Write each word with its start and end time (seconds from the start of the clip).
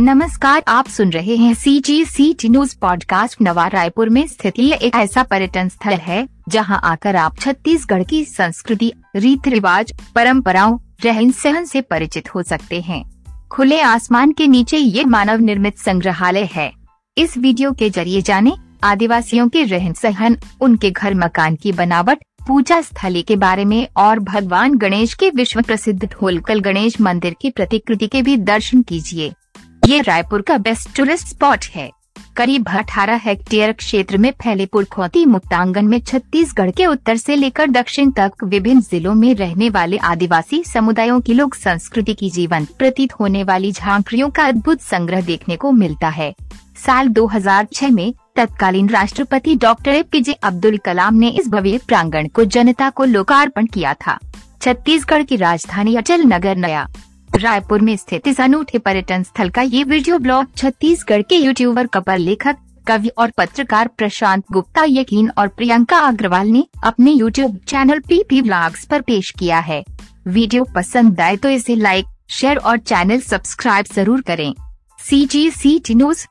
नमस्कार, 0.00 0.62
आप 0.68 0.88
सुन 0.88 1.10
रहे 1.10 1.36
हैं 1.36 1.54
C 1.54 1.80
G 1.80 2.04
C 2.04 2.34
T 2.34 2.48
news 2.48 2.76
podcast 2.80 3.42
Nava 3.42 3.66
Raipur 3.66 4.08
में 4.08 4.26
स्थित 4.26 4.58
एक 4.58 4.94
ऐसा 4.94 5.22
पर्यटन 5.22 5.68
स्थल 5.68 5.92
है, 5.92 6.28
जहाँ 6.48 6.80
आकर 6.84 7.16
आप 7.16 7.38
छत्तीसगढ़ 7.38 8.02
की 8.02 8.24
संस्कृति 8.24 8.92
रीति 9.16 9.50
रिवाज 9.50 9.92
परंपराओं, 10.14 10.78
रहन 11.04 11.30
सहन 11.30 11.64
से 11.64 11.80
परिचित 11.80 12.34
हो 12.34 12.42
सकते 12.42 12.80
हैं। 12.80 13.24
खुले 13.50 13.80
आसमान 13.80 14.32
के 14.32 14.46
नीचे 14.46 14.76
ये 14.76 15.04
मानव 15.04 15.40
निर्मित 15.40 15.78
संग्रहालय 15.78 16.48
है। 16.52 16.72
इस 17.18 17.38
वीडियो 17.38 17.72
के 17.72 17.90
ज़रिए 17.90 18.22
जाने, 18.22 18.52
आदिवासियों 18.84 19.48
के 19.48 19.64
रहन 19.64 19.92
सहन, 19.92 20.38
उनके 20.60 20.90
घर 20.90 21.14
मकान 21.14 21.56
की 21.56 21.72
बनावट, 21.72 22.18
पूजा 22.46 22.80
स्थली 22.80 23.22
के 23.22 23.36
बारे 23.36 23.64
में 23.64 23.88
और 23.96 24.18
भगवान 24.18 24.74
गणेश 24.74 25.14
के 25.14 25.30
विश्व 25.30 25.62
प्रसिद्ध 25.62 26.04
ढोलकल 26.04 26.60
गणेश 26.60 27.00
मंदिर 27.00 27.36
की 27.40 27.50
प्रतिकृति 27.50 28.06
के 28.06 28.22
भी 28.22 28.36
दर्शन 28.36 28.82
कीजिए। 28.82 29.32
ये 29.88 30.00
रायपुर 30.00 30.42
का 30.42 30.56
बेस्ट 30.58 30.96
टूरिस्ट 30.96 31.26
स्पॉट 31.26 31.64
है। 31.64 31.90
करीब 32.36 32.68
18 32.68 33.20
हेक्टेयर 33.22 33.72
क्षेत्र 33.72 34.18
में 34.18 34.30
फैले 34.42 34.66
पुरखौती 34.66 35.24
मुक्तांगन 35.26 35.84
में 35.84 35.98
छत्तीसगढ़ 36.00 36.70
के 36.70 36.86
उत्तर 36.86 37.16
से 37.16 37.36
लेकर 37.36 37.70
दक्षिण 37.70 38.10
तक 38.10 38.44
विभिन्न 38.44 38.80
जिलों 38.80 39.14
में 39.14 39.34
रहने 39.34 39.70
वाले 39.70 39.96
आदिवासी 39.96 40.62
समुदायों 40.64 41.20
की 41.20 41.34
लोक 41.34 41.54
संस्कृति 41.54 42.14
की 42.14 42.30
जीवन 42.30 42.64
प्रतीत 42.78 43.12
होने 43.20 43.44
वाली 43.44 43.72
झांकियों 43.72 44.30
का 44.30 44.44
अद्भुत 44.44 44.80
संग्रह 44.80 45.20
देखने 45.20 45.56
को 45.56 45.72
मिलता 45.72 46.08
है। 46.08 46.34
साल 46.86 47.08
2006 47.08 47.90
में 47.90 48.14
तत्कालीन 48.36 48.88
राष्ट्रपति 48.88 49.54
doctor 49.54 49.90
A 49.90 50.02
P 50.02 50.20
J 50.20 50.32
Abdul 50.32 50.76
Kalam 50.76 51.14
ने 51.14 51.28
इस 51.30 51.48
भव्य 51.48 51.80
प्रांगण 51.88 52.28
को 52.28 52.44
जनता 52.44 52.90
को 52.90 53.04
लोकार्पण 53.04 53.66
किया 53.66 53.94
था। 53.94 54.18
छत्तीसगढ़ 54.62 55.22
की 55.22 55.36
राजधानी 55.36 55.96
अचल 55.96 56.22
नगर 56.22 56.56
नया 56.56 56.88
रायपुर 57.34 57.80
में 57.80 57.96
स्थित 57.96 58.26
इस 58.28 58.40
अनूठे 58.40 58.78
पर्यटन 58.78 59.22
स्थल 59.22 59.48
का 59.48 59.62
ये 59.64 59.82
वीडियो 59.84 60.18
ब्लॉग 60.18 60.46
छत्तीसगढ़ 60.56 61.22
के 61.22 61.36
यूट्यूबर 61.36 61.86
कपर 61.86 62.18
लेखक, 62.18 62.56
कवि 62.86 63.08
और 63.08 63.30
पत्रकार 63.38 63.88
प्रशांत 63.88 64.44
गुप्ता, 64.52 64.84
यकीन 64.84 65.30
और 65.30 65.48
प्रियंका 65.48 65.98
अग्रवाल 65.98 66.48
ने 66.48 66.64
अपने 66.84 67.10
YouTube 67.10 67.58
channel 67.68 67.98
P 68.00 68.22
P 68.28 68.40
blogs 68.42 68.84
पर 68.84 69.00
पेश 69.02 69.30
किया 69.38 69.58
है। 69.60 69.82
वीडियो 70.28 70.64
पसंद 70.74 71.20
आए 71.20 71.36
तो 71.36 71.48
इसे 71.50 71.76
लाइक 71.76 72.06
शेयर 72.30 72.56
और 72.58 72.78
चैनल 72.78 73.20
सब्सक्राइब 73.20 73.86
ज़रूर 73.94 74.20
करें। 74.22 74.52
सी 75.00 75.24
जी 75.26 75.50
सी 75.52 75.78
टी 75.78 75.94
न्यूज़ 75.94 76.26